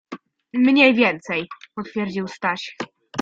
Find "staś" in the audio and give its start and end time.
2.27-2.75